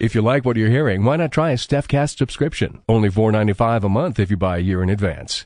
[0.00, 2.82] If you like what you're hearing, why not try a StephCast subscription?
[2.88, 5.44] Only $4.95 a month if you buy a year in advance.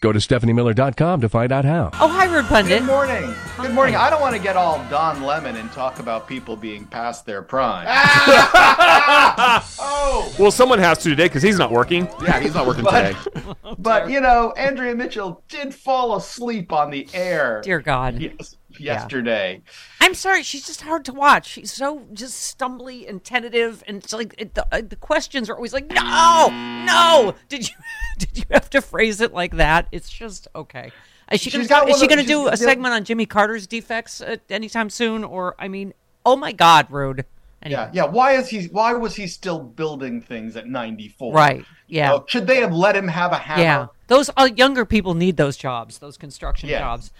[0.00, 1.90] Go to StephanieMiller.com to find out how.
[1.94, 2.78] Oh, hi, Rude Pundit.
[2.78, 3.34] Good morning.
[3.60, 3.96] Good morning.
[3.96, 7.42] I don't want to get all Don Lemon and talk about people being past their
[7.42, 7.86] prime.
[7.88, 9.68] Ah!
[9.80, 12.08] oh, Well, someone has to today because he's not working.
[12.22, 13.54] Yeah, he's not working But- today.
[13.78, 18.20] but you know, Andrea Mitchell did fall asleep on the air Dear God.
[18.20, 19.62] yes, yesterday.
[20.00, 21.46] I'm sorry, she's just hard to watch.
[21.48, 25.54] She's so just stumbly and tentative, and it's like it, the, uh, the questions are
[25.56, 27.74] always like, "No, no." Did you
[28.18, 29.88] did you have to phrase it like that?
[29.92, 30.90] It's just okay.
[31.30, 34.36] Is she She's gonna is she gonna do a segment on Jimmy Carter's defects uh,
[34.48, 35.24] anytime soon?
[35.24, 35.92] Or I mean,
[36.24, 37.24] oh my God, rude.
[37.60, 37.80] Anyway.
[37.92, 38.10] Yeah, yeah.
[38.10, 38.66] Why is he?
[38.66, 41.34] Why was he still building things at 94?
[41.34, 41.64] Right.
[41.88, 42.12] Yeah.
[42.12, 43.62] You know, should they have let him have a hammer?
[43.62, 46.78] Yeah, those uh, younger people need those jobs, those construction Yeah.
[46.78, 47.10] jobs.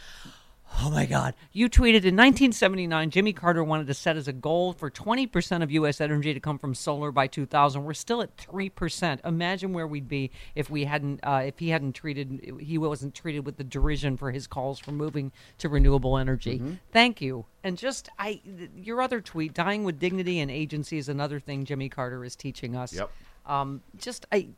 [0.81, 1.35] Oh my God!
[1.53, 5.73] You tweeted in 1979, Jimmy Carter wanted to set as a goal for 20% of
[5.73, 6.01] U.S.
[6.01, 7.85] energy to come from solar by 2000.
[7.85, 9.21] We're still at three percent.
[9.25, 13.45] Imagine where we'd be if we hadn't, uh, if he hadn't treated, he wasn't treated
[13.45, 16.63] with the derision for his calls for moving to renewable energy.
[16.93, 17.47] Thank you.
[17.65, 21.65] And just, I, th- your other tweet, dying with dignity and agency is another thing
[21.65, 22.93] Jimmy Carter is teaching us.
[22.93, 23.11] Yep.
[23.47, 24.49] Um, just, I,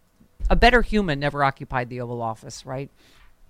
[0.50, 2.90] a better human never occupied the Oval Office, right?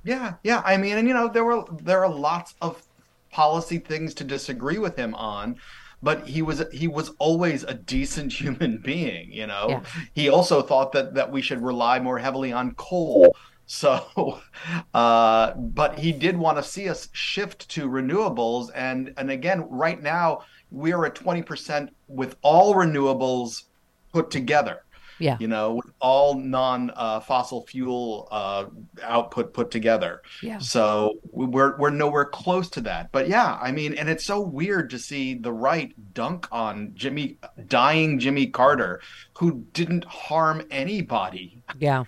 [0.03, 0.63] Yeah, yeah.
[0.65, 2.83] I mean, and you know, there were there are lots of
[3.31, 5.57] policy things to disagree with him on,
[6.03, 9.33] but he was he was always a decent human being.
[9.33, 9.83] You know, Yeah.
[10.15, 13.37] he also thought that that we should rely more heavily on coal.
[13.67, 14.41] So,
[14.95, 20.01] uh, but he did want to see us shift to renewables, and and again, right
[20.03, 20.41] now
[20.71, 23.65] we are at twenty percent with all renewables
[24.13, 24.83] put together
[25.21, 25.37] Yeah.
[25.39, 28.65] you know, with all non uh, fossil fuel uh,
[29.03, 30.23] output put together.
[30.43, 30.59] Yeah.
[30.59, 33.13] So we're we're nowhere close to that.
[33.13, 37.37] But yeah, I mean, and it's so weird to see the right dunk on Jimmy
[37.69, 39.01] dying Jimmy Carter,
[39.39, 41.63] who didn't harm anybody.
[41.79, 42.05] Yeah.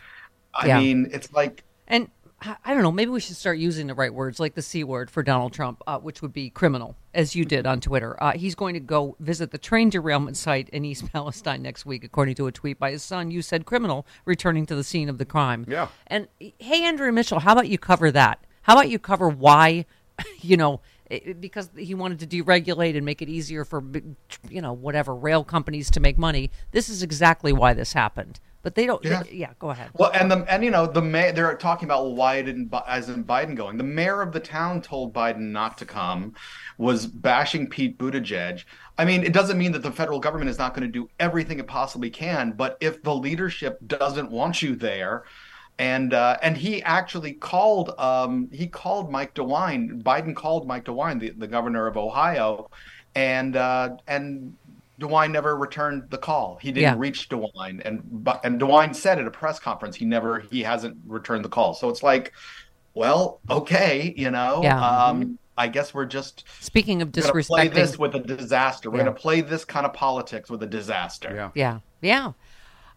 [0.54, 0.80] I Yeah.
[0.80, 2.10] mean, it's like And
[2.64, 5.10] I don't know, maybe we should start using the right words, like the C word
[5.10, 8.20] for Donald Trump, uh, which would be criminal, as you did on Twitter.
[8.22, 12.04] Uh, he's going to go visit the train derailment site in East Palestine next week,
[12.04, 13.30] according to a tweet by his son.
[13.30, 15.64] You said criminal returning to the scene of the crime.
[15.68, 15.88] Yeah.
[16.06, 18.44] And hey, Andrea Mitchell, how about you cover that?
[18.62, 19.86] How about you cover why,
[20.40, 20.80] you know,
[21.10, 23.82] it- because he wanted to deregulate and make it easier for,
[24.48, 26.50] you know, whatever rail companies to make money.
[26.70, 28.40] This is exactly why this happened.
[28.62, 29.04] But they don't.
[29.04, 29.22] Yeah.
[29.22, 29.90] they- yeah go ahead.
[29.94, 33.24] Well, and the and you know the mayor they're talking about why didn't as in
[33.24, 33.76] Biden going?
[33.76, 36.34] The mayor of the town told Biden not to come,
[36.78, 38.64] was bashing Pete Buttigieg.
[38.98, 41.58] I mean, it doesn't mean that the federal government is not going to do everything
[41.58, 45.24] it possibly can, but if the leadership doesn't want you there,
[45.78, 50.02] and uh, and he actually called um, he called Mike DeWine.
[50.02, 52.70] Biden called Mike DeWine, the, the governor of Ohio,
[53.14, 54.56] and uh, and
[55.02, 56.58] DeWine never returned the call.
[56.62, 56.94] He didn't Yeah.
[56.96, 60.96] reach DeWine, and but and DeWine said at a press conference he never he hasn't
[61.06, 61.74] returned the call.
[61.74, 62.32] So it's like,
[62.94, 64.80] well, okay, you know, Yeah.
[64.80, 68.90] um, I guess we're just Speaking of going to play this with a disaster.
[68.90, 69.04] We're Yeah.
[69.04, 71.32] going to play this kind of politics with a disaster.
[71.34, 71.50] Yeah.
[71.54, 72.32] Yeah, yeah.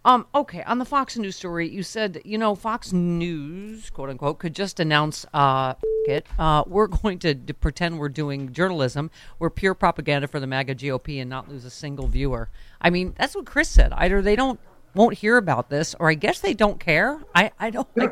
[0.06, 4.38] Um, okay, on the Fox News story, you said, you know, Fox News, quote unquote,
[4.38, 5.74] could just announce, uh,
[6.08, 9.10] it, uh, we're going to d- pretend we're doing journalism.
[9.40, 12.50] We're pure propaganda for the MAGA GOP and not lose a single viewer.
[12.80, 13.94] I mean, that's what Chris said.
[13.94, 14.60] Either they don't
[14.94, 17.20] won't hear about this, or I guess they don't care.
[17.34, 17.88] I, I don't.
[18.00, 18.10] I,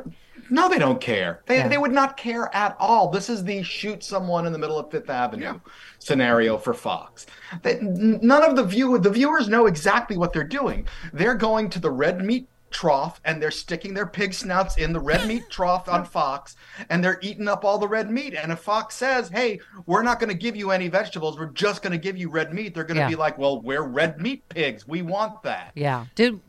[0.50, 1.42] No, they don't care.
[1.46, 1.68] They, Yeah.
[1.68, 3.10] they would not care at all.
[3.10, 5.60] This is the shoot someone in the middle of Fifth Avenue
[6.00, 7.26] scenario for Fox.
[7.62, 10.88] They, none of the view the viewers know exactly what they're doing.
[11.14, 15.00] They're going to the red meat trough and they're sticking their pig snouts in the
[15.00, 16.56] red meat trough on Fox
[16.90, 18.34] and they're eating up all the red meat.
[18.34, 21.84] And if Fox says, hey, we're not going to give you any vegetables, we're just
[21.84, 23.10] going to give you red meat, they're going to Yeah.
[23.10, 24.88] be like, well, we're red meat pigs.
[24.88, 25.72] We want that.
[25.76, 26.06] Yeah.
[26.16, 26.42] Do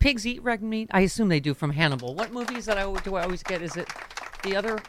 [0.00, 0.88] pigs eat red meat?
[0.90, 2.14] I assume they do from Hannibal.
[2.14, 3.62] What movies that I do I always get?
[3.62, 3.88] Is it
[4.42, 4.80] the other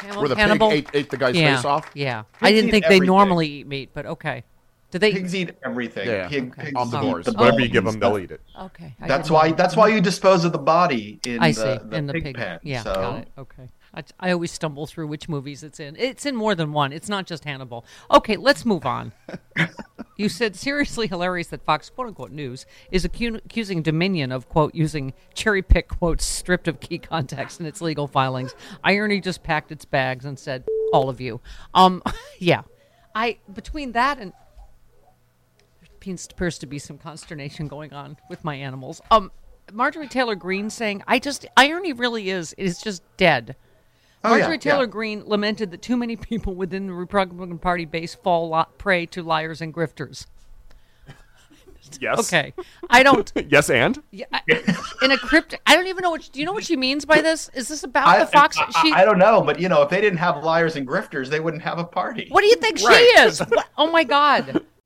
[0.00, 0.20] Hannibal?
[0.20, 0.70] Where the pig Hannibal?
[0.70, 1.56] ate- ate the guy's yeah.
[1.56, 1.90] face off?
[1.94, 2.24] Yeah.
[2.42, 3.06] I didn't eat think they everything.
[3.06, 4.44] normally eat meat, but okay.
[4.90, 5.12] Do they?
[5.12, 6.06] Pigs eat everything.
[6.08, 6.28] Yeah.
[6.28, 6.64] Pig, Okay.
[6.66, 7.20] pigs Omnivores.
[7.20, 8.40] eat the Whatever you give them, they'll eat it.
[8.60, 8.94] Okay.
[9.00, 9.48] I That's why.
[9.48, 9.54] know.
[9.56, 12.22] That's why you dispose of the body in I the, see the in the pig,
[12.24, 12.60] pig pen.
[12.62, 12.94] Yeah, so.
[12.94, 13.28] got it.
[13.36, 13.68] Okay.
[13.94, 15.96] I, I always stumble through which movies it's in.
[15.96, 16.92] It's in more than one.
[16.92, 17.84] It's not just Hannibal.
[18.10, 19.12] Okay, let's move on.
[20.16, 24.74] you said seriously hilarious that Fox quote unquote news is acu- accusing Dominion of quote
[24.74, 28.54] using cherry pick quotes stripped of key context in its legal filings.
[28.84, 31.40] Irony just packed its bags and said, "All of you."
[31.74, 32.02] Um,
[32.38, 32.62] yeah,
[33.14, 34.45] I between that and there
[36.12, 39.00] appears to be some consternation going on with my animals.
[39.10, 39.30] Um,
[39.72, 43.56] Marjorie Taylor Greene saying, "I just irony really is is just dead."
[44.24, 44.90] Oh, yeah, Marjorie Taylor yeah.
[44.90, 49.22] Greene lamented that too many people within the Republican Party base fall lo- prey to
[49.22, 50.26] liars and grifters.
[52.00, 52.18] Yes.
[52.18, 52.52] Okay,
[52.90, 53.30] I don't.
[53.48, 54.40] yes, and Yeah, I,
[55.02, 56.28] in a crypt, I don't even know what.
[56.32, 57.48] Do you know what she means by this?
[57.54, 58.58] Is this about I, the Fox?
[58.58, 61.28] I, she, I don't know, but you know, if they didn't have liars and grifters,
[61.28, 62.26] they wouldn't have a party.
[62.30, 63.38] what do you think she is?
[63.38, 64.64] What, oh my God!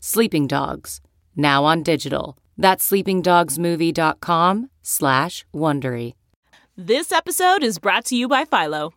[0.00, 1.00] Sleeping Dogs,
[1.34, 2.38] now on digital.
[2.56, 6.14] That's sleepingdogsmovie.com slash Wondery.
[6.76, 8.92] This episode is brought to you by Philo.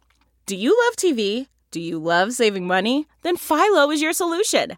[0.45, 1.47] Do you love TV?
[1.71, 3.07] Do you love saving money?
[3.23, 4.77] Then Philo is your solution.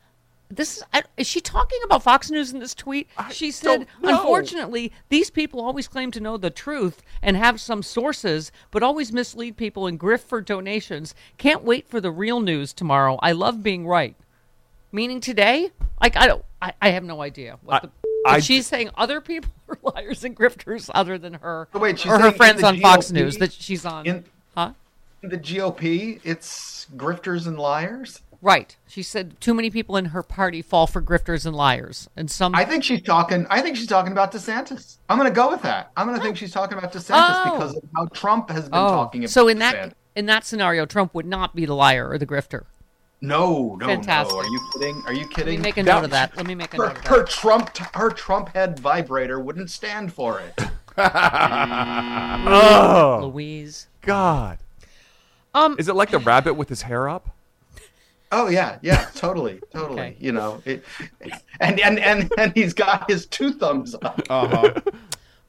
[0.51, 3.07] This is, I- is she talking about Fox News in this tweet?
[3.31, 8.51] she said, unfortunately, these people always claim to know the truth and have some sources,
[8.69, 11.15] but always mislead people and grift for donations.
[11.37, 13.17] Can't wait for the real news tomorrow.
[13.21, 14.15] I love being right.
[14.91, 15.71] Meaning today?
[16.01, 16.43] Like I don't.
[16.61, 17.57] I, I have no idea.
[17.63, 17.91] What I- the,
[18.25, 22.19] I- she's saying other people are liars and grifters other than her wait, she's or
[22.19, 24.05] her friends on Fox News that she's on.
[24.05, 24.25] in-
[24.55, 24.73] huh?
[25.23, 28.21] The GOP, it's grifters and liars.
[28.43, 28.75] Right.
[28.87, 32.55] She said too many people in her party fall for grifters and liars, and some.
[32.55, 33.45] I think she's talking.
[33.51, 34.97] I think she's talking about DeSantis.
[35.09, 35.91] I'm going to go with that.
[35.95, 37.53] I'm going to think she's talking about DeSantis Oh.
[37.53, 39.29] because of how Trump has been oh, talking about.
[39.29, 39.71] so in DeSantis.
[39.71, 42.63] that in that scenario, Trump would not be the liar or the grifter.
[43.21, 44.33] no, no, Fantastic.
[44.35, 44.41] no.
[44.41, 45.03] Are you kidding?
[45.05, 45.27] Are you kidding?
[45.27, 45.61] Let me kidding?
[45.61, 46.35] make a That- note of that.
[46.35, 47.23] Let me make a her, note of her.
[47.25, 50.59] Trump her Trump head vibrator wouldn't stand for it.
[50.97, 53.87] oh Louise.
[54.01, 54.57] God,
[55.53, 55.75] Um.
[55.77, 57.29] is it like the rabbit with his hair up?
[58.31, 60.01] Oh yeah, yeah, totally, totally.
[60.01, 60.17] Okay.
[60.19, 60.83] You know, it,
[61.59, 64.21] and and and and he's got his two thumbs up.
[64.29, 64.73] Uh-huh.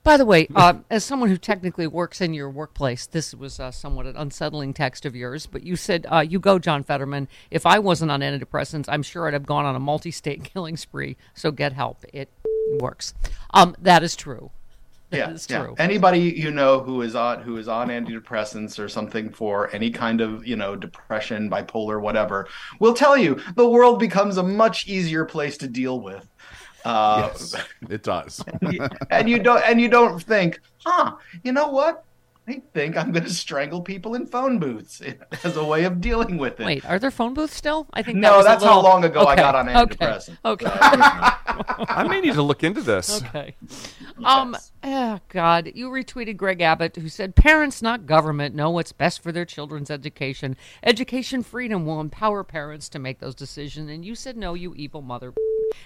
[0.04, 3.70] By the way, uh, as someone who technically works in your workplace, this was uh,
[3.70, 5.46] somewhat an unsettling text of yours.
[5.46, 7.28] But you said, uh, "You go, John Fetterman.
[7.52, 11.16] If I wasn't on antidepressants, I'm sure I'd have gone on a multi-state killing spree.
[11.34, 12.04] So get help.
[12.12, 12.30] It
[12.80, 13.14] works.
[13.54, 14.50] Um, that is true.
[15.12, 15.64] That yeah, is yeah.
[15.64, 15.75] true.
[15.78, 20.23] Anybody you know who is on who is on antidepressants or something for any kind
[20.23, 22.49] of you know depression, bipolar, whatever,
[22.81, 26.26] will tell you the world becomes a much easier place to deal with.
[26.85, 27.54] Uh, Yes,
[27.90, 28.42] it does.
[29.11, 31.16] and you don't and you don't think, huh?
[31.45, 32.04] You know what?
[32.49, 35.00] I think I'm going to strangle people in phone booths
[35.44, 36.66] as a way of dealing with it.
[36.66, 37.87] Wait, are there phone booths still?
[37.92, 39.96] I think No, that was a that's how little- long ago I got on okay,
[39.96, 40.38] antidepressants.
[40.44, 40.66] Okay.
[40.72, 43.22] I may need to look into this.
[43.22, 43.54] Okay.
[44.25, 44.56] Um.
[44.82, 49.30] Oh God, you retweeted Greg Abbott, who said parents, not government, know what's best for
[49.30, 50.56] their children's education.
[50.82, 53.88] Education freedom will empower parents to make those decisions.
[53.90, 55.32] And you said no, you evil mother.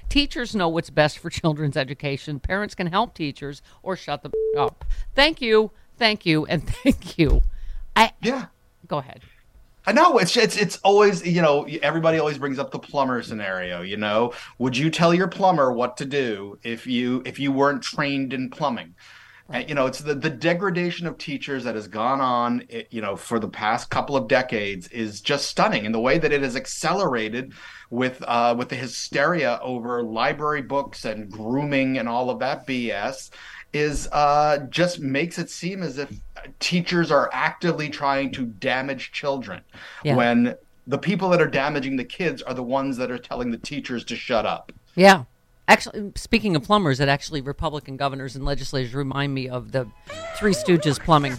[0.08, 2.40] Teachers know what's best for children's education.
[2.40, 4.84] Parents can help teachers or shut them up.
[5.14, 7.42] Thank you, thank you, and thank you.
[7.94, 8.46] I Yeah.
[8.86, 9.20] go ahead.
[9.88, 13.82] I know it's it's it's always you know everybody always brings up the plumber scenario.
[13.82, 17.82] You know, would you tell your plumber what to do if you if you weren't
[17.82, 18.94] trained in plumbing?
[19.48, 22.62] And, you know, it's the the degradation of teachers that has gone on.
[22.90, 26.32] You know, for the past couple of decades is just stunning, and the way that
[26.32, 27.52] it has accelerated
[27.90, 33.30] with uh, with the hysteria over library books and grooming and all of that BS
[33.72, 36.10] is uh, just makes it seem as if
[36.58, 39.60] teachers are actively trying to damage children
[40.02, 40.16] Yeah.
[40.16, 40.54] when
[40.86, 44.04] the people that are damaging the kids are the ones that are telling the teachers
[44.04, 44.72] to shut up.
[44.94, 45.24] Yeah.
[45.68, 49.88] Actually, speaking of plumbers, that actually Republican governors and legislators remind me of the
[50.36, 51.36] Three Stooges plumbing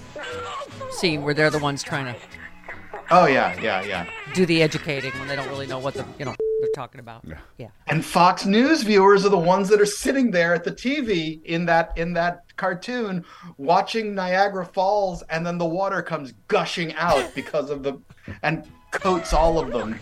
[0.91, 2.19] scene where they're the ones trying to
[3.09, 4.05] Oh yeah, yeah, yeah.
[4.33, 7.23] do the educating when they don't really know what the you know they're talking about.
[7.25, 7.37] Yeah.
[7.57, 7.67] yeah.
[7.87, 11.65] And Fox News viewers are the ones that are sitting there at the TV in
[11.67, 13.23] that in that cartoon
[13.57, 18.01] watching Niagara Falls and then the water comes gushing out because of the
[18.43, 19.99] and coats all of them.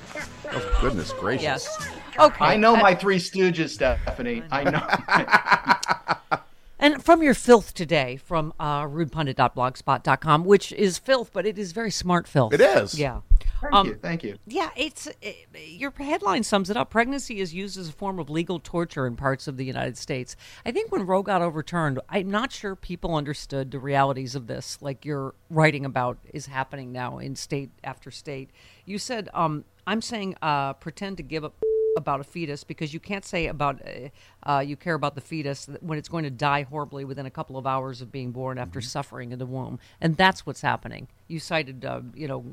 [0.51, 1.43] Oh, goodness gracious.
[1.43, 1.87] Yes.
[2.17, 2.45] Okay.
[2.45, 4.43] I know Uh, my three stooges, Stephanie.
[4.51, 6.39] I know.
[6.77, 11.89] And from your filth today, from uh, rudepundit.blogspot.com, which is filth, but it is very
[11.89, 12.53] smart filth.
[12.53, 12.99] It is.
[12.99, 13.21] Yeah.
[13.61, 14.37] Thank Um, you, thank you.
[14.45, 16.89] Yeah, it's it, your headline sums it up.
[16.91, 20.35] Pregnancy is used as a form of legal torture in parts of the United States.
[20.65, 24.77] I think when Roe got overturned, I'm not sure people understood the realities of this,
[24.81, 28.51] like you're writing about is happening now in state after state.
[28.85, 31.55] You said, um, "I'm saying uh, pretend to give up."
[31.97, 34.09] About a fetus because you can't say about uh,
[34.49, 37.57] uh, you care about the fetus when it's going to die horribly within a couple
[37.57, 41.07] of hours of being born after suffering in the womb, and that's what's happening.
[41.27, 42.43] You cited, uh, you know,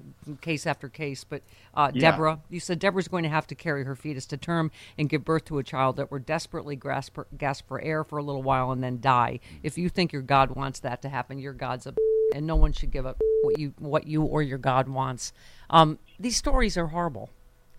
[0.41, 1.43] case after case, but
[1.75, 2.13] uh, Yeah.
[2.13, 5.25] Deborah, you said Deborah's going to have to carry her fetus to term and give
[5.25, 8.43] birth to a child that will desperately grasp for, gasp for air for a little
[8.43, 9.41] while and then die.
[9.63, 11.95] If you think your God wants that to happen, your God's a
[12.35, 15.33] and no one should give up what you what you or your God wants.
[15.69, 17.29] Um, these stories are horrible,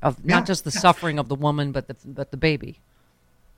[0.04, 0.36] of Yeah.
[0.36, 2.80] not just the suffering of the woman, but the but the baby.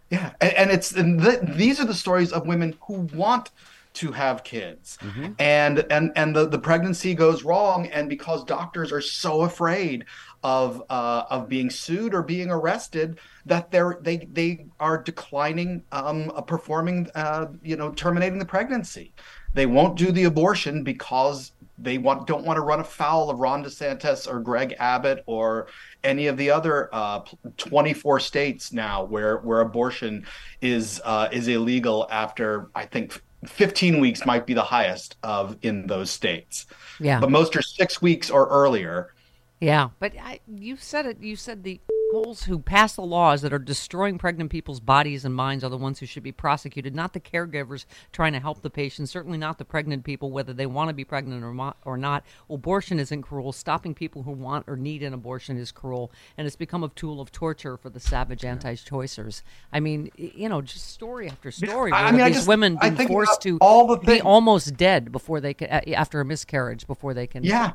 [0.09, 3.49] Yeah, and, and it's and th- these are the stories of women who want
[3.95, 4.97] to have kids,
[5.39, 10.05] and and and the the pregnancy goes wrong, and because doctors are so afraid
[10.43, 16.31] of uh, of being sued or being arrested, that they're they they are declining um,
[16.35, 19.13] uh, performing, uh, you know, terminating the pregnancy.
[19.53, 23.63] They won't do the abortion because they want don't want to run afoul of Ron
[23.63, 25.67] DeSantis or Greg Abbott or
[26.03, 27.21] any of the other uh,
[27.57, 30.25] 24 states now where where abortion
[30.61, 35.87] is uh, is illegal after I think 15 weeks might be the highest of in
[35.87, 36.65] those states.
[36.99, 37.19] Yeah.
[37.19, 39.13] But most are six weeks or earlier.
[39.61, 41.21] Yeah, but I, you said it.
[41.21, 41.79] You said the
[42.15, 45.77] holes who pass the laws that are destroying pregnant people's bodies and minds are the
[45.77, 49.57] ones who should be prosecuted, not the caregivers trying to help the patients, Certainly not
[49.57, 51.77] the pregnant people, whether they want to be pregnant or not.
[51.83, 52.23] Or not.
[52.49, 53.51] Abortion isn't cruel.
[53.51, 57.19] Stopping people who want or need an abortion is cruel, and it's become a tool
[57.19, 59.41] of torture for the savage anti-choicers.
[59.73, 61.91] I mean, you know, just story after story.
[61.91, 65.53] I- mean, these just- women being forced to all the be almost dead before they
[65.53, 67.43] can, after a miscarriage, before they can.
[67.43, 67.73] Yeah.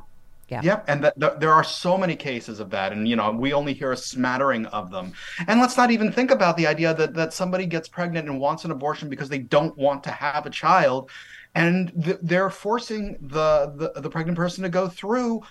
[0.51, 0.61] Yeah.
[0.63, 3.53] Yep, and th- th- there are so many cases of that, and you know we
[3.53, 5.13] only hear a smattering of them.
[5.47, 8.65] And let's not even think about the idea that that somebody gets pregnant and wants
[8.65, 11.09] an abortion because they don't want to have a child,
[11.55, 15.41] and th- they're forcing the, the the pregnant person to go through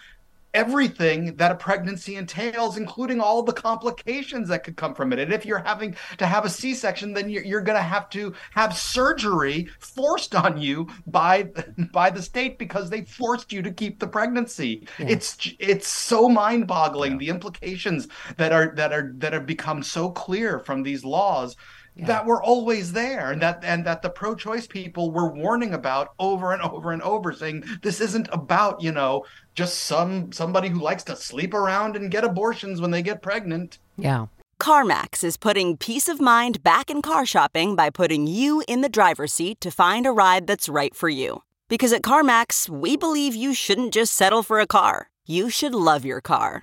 [0.54, 5.18] everything that a pregnancy entails, including all the complications that could come from it.
[5.18, 8.34] And if you're having to have a C-section, then you're, you're going to have to
[8.52, 11.48] have surgery forced on you by
[11.92, 14.86] by the state because they forced you to keep the pregnancy.
[14.96, 15.08] Hmm.
[15.08, 20.58] It's it's so mind-boggling the implications that are that are that have become so clear
[20.58, 21.56] from these laws.
[21.96, 26.52] That were always there, and that and that the pro-choice people were warning about over
[26.52, 31.04] and over and over, saying this isn't about you know just some somebody who likes
[31.04, 33.78] to sleep around and get abortions when they get pregnant.
[33.98, 34.26] Yeah.
[34.60, 38.90] CarMax is putting peace of mind back in car shopping by putting you in the
[38.90, 41.42] driver's seat to find a ride that's right for you.
[41.68, 46.04] Because at CarMax, we believe you shouldn't just settle for a car, you should love
[46.04, 46.62] your car.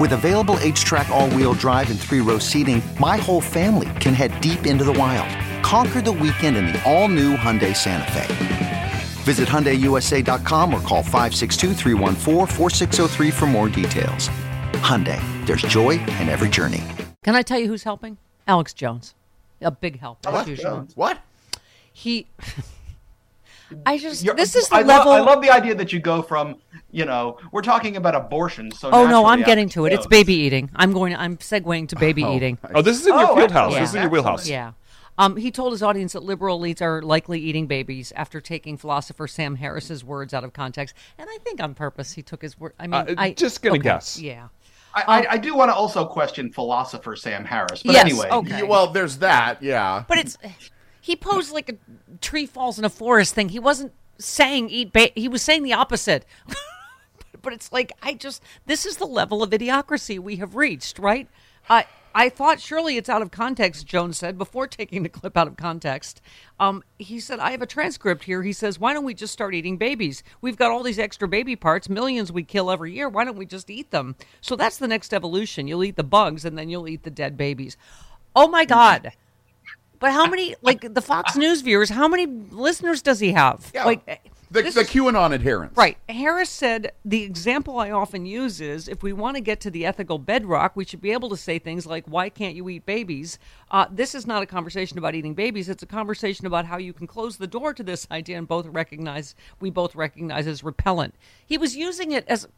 [0.00, 4.82] With available H-Track all-wheel drive and three-row seating, my whole family can head deep into
[4.82, 5.28] the wild.
[5.62, 8.92] Conquer the weekend in the all-new Hyundai Santa Fe.
[9.24, 11.74] Visit HyundaiUSA.com or call 562
[13.30, 14.30] for more details.
[14.80, 16.82] Hyundai, there's joy in every journey.
[17.22, 18.16] Can I tell you who's helping?
[18.48, 19.14] Alex Jones.
[19.60, 20.76] A big help, as Alex usual.
[20.76, 20.96] Jones.
[20.96, 21.18] What?
[21.92, 22.26] He.
[23.86, 24.22] I just.
[24.24, 25.12] You're- this is the I level.
[25.12, 26.56] Love, I love the idea that you go from,
[26.90, 28.70] you know, we're talking about abortion.
[28.72, 29.92] So Oh no, I'm getting to it.
[29.92, 30.70] It's baby eating.
[30.74, 31.14] I'm going.
[31.14, 32.58] I'm segueing to baby eating.
[32.74, 33.72] Oh, this is in your Oh, field house.
[33.74, 33.80] excellent.
[33.82, 34.48] This is in your wheelhouse.
[34.48, 34.72] Yeah.
[35.18, 39.26] Um, he told his audience that liberal elites are likely eating babies after taking philosopher
[39.26, 42.72] Sam Harris's words out of context, and I think on purpose he took his word.
[42.78, 44.18] I mean, Uh, I just gonna okay, guess.
[44.18, 44.48] Yeah.
[44.94, 47.82] I, I, I do want to also question philosopher Sam Harris.
[47.84, 48.62] But Yes, anyway, okay.
[48.62, 49.62] Well, there's that.
[49.62, 50.04] Yeah.
[50.08, 50.38] But it's
[51.10, 53.48] he posed like a tree falls in a forest thing.
[53.48, 56.24] He wasn't saying eat ba- he was saying the opposite.
[57.42, 61.28] but it's like I just this is the level of idiocracy we have reached, right?
[61.68, 65.48] I I thought surely it's out of context, Jones said before taking the clip out
[65.48, 66.20] of context.
[66.60, 68.42] Um, he said, I have a transcript here.
[68.42, 70.22] He says, Why don't we just start eating babies?
[70.40, 73.08] We've got all these extra baby parts, millions we kill every year.
[73.08, 74.14] Why don't we just eat them?
[74.40, 75.66] So that's the next evolution.
[75.66, 77.76] You'll eat the bugs and then you'll eat the dead babies.
[78.34, 79.12] Oh my God.
[80.00, 83.70] But how many, like the Fox News viewers, how many listeners does he have?
[83.72, 83.84] Yeah.
[83.84, 84.20] Like,
[84.52, 85.76] the, the QAnon adherents.
[85.76, 85.96] Right.
[86.08, 89.86] Harris said the example I often use is if we want to get to the
[89.86, 93.38] ethical bedrock, we should be able to say things like, why can't you eat babies?
[93.70, 95.68] Uh, this is not a conversation about eating babies.
[95.68, 98.66] It's a conversation about how you can close the door to this idea and both
[98.66, 101.14] recognize, we both recognize as repellent.
[101.46, 102.48] He was using it as,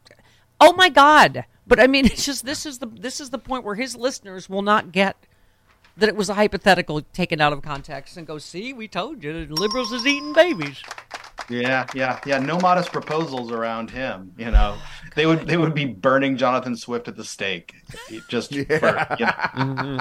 [0.60, 1.44] oh my God.
[1.66, 4.48] But I mean, it's just, this is the, this is the point where his listeners
[4.48, 5.26] will not get
[5.96, 9.46] that it was a hypothetical taken out of context and go, see, we told you,
[9.50, 10.82] liberals is eating babies.
[11.48, 12.38] Yeah, yeah, yeah.
[12.38, 14.32] No modest proposals around him.
[14.38, 14.78] You know,
[15.16, 17.74] they would they would be burning Jonathan Swift at the stake,
[18.28, 18.58] just for,
[19.18, 19.32] you know.
[19.54, 20.00] Mm-hmm.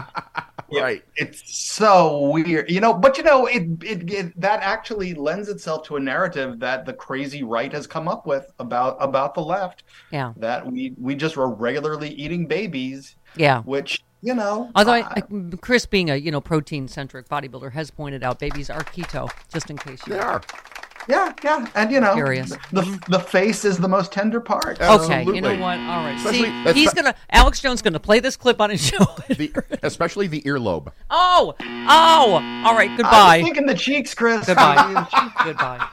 [0.71, 1.03] Yeah, Right.
[1.17, 2.93] It's so weird, you know.
[2.93, 6.93] But you know, it, it it that actually lends itself to a narrative that the
[6.93, 9.83] crazy right has come up with about about the left.
[10.11, 10.33] Yeah.
[10.37, 13.15] That we we just were regularly eating babies.
[13.35, 13.61] Yeah.
[13.63, 15.21] Which you know, Although I, I,
[15.61, 19.29] Chris, being a you know protein centric bodybuilder, has pointed out babies are keto.
[19.53, 20.41] Just in case you They are.
[21.09, 22.51] yeah, yeah, and you know, Curious.
[22.71, 24.79] the the face is the most tender part.
[24.79, 25.79] Okay, you know what?
[25.79, 26.15] All right.
[26.17, 28.97] Especially- See, he's fa- gonna Alex Jones gonna play this clip on his show.
[29.29, 30.91] The, especially the earlobe.
[31.09, 32.63] oh, oh.
[32.65, 32.91] All right.
[32.91, 33.37] I Goodbye.
[33.37, 34.45] was thinking the cheeks, Chris.
[34.45, 35.07] Goodbye.
[35.43, 35.87] Goodbye.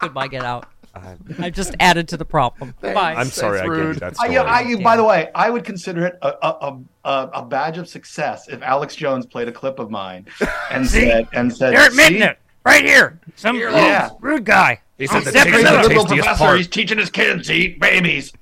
[0.00, 0.28] Goodbye.
[0.28, 0.66] Get out.
[0.94, 2.74] I've just added to the problem.
[2.80, 3.14] Goodbye.
[3.14, 4.34] I'm sorry I gave you that story.
[4.34, 4.76] yeah, I, Yeah.
[4.82, 8.62] By the way, I would consider it a, a, a, a badge of success if
[8.62, 10.26] Alex Jones played a clip of mine
[10.70, 12.24] and said and said, They're admitting "See?
[12.24, 13.20] it right here.
[13.36, 14.10] Some Yeah.
[14.20, 14.80] rude guy.
[14.98, 16.08] He said I'm the stepping taste Crazy of up.
[16.08, 16.44] the professor.
[16.44, 16.56] part.
[16.56, 18.32] He's teaching his kids to eat babies.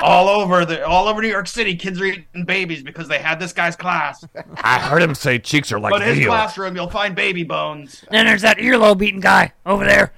[0.00, 3.40] All over the all over New York City, kids are eating babies because they had
[3.40, 4.24] this guy's class.
[4.62, 6.28] I heard him say cheeks are like But in his veal.
[6.28, 8.04] classroom, you'll find baby bones.
[8.10, 10.12] Then there's that earlobe eating guy over there.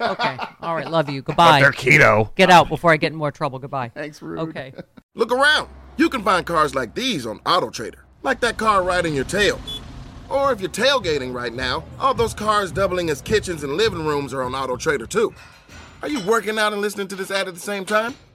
[0.00, 0.36] Okay.
[0.60, 0.90] All right.
[0.90, 1.22] Love you.
[1.22, 1.60] But Goodbye.
[1.60, 2.34] they're keto.
[2.34, 3.58] Get out before I get in more trouble.
[3.58, 3.90] Goodbye.
[3.94, 4.38] Thanks, Rude.
[4.40, 4.72] Okay.
[5.14, 5.68] Look around.
[5.96, 9.60] You can find cars like these on AutoTrader, like that car riding your tail.
[10.30, 14.32] Or if you're tailgating right now, all those cars doubling as kitchens and living rooms
[14.32, 15.34] are on AutoTrader too.
[16.00, 18.14] Are you working out and listening to this ad at the same time?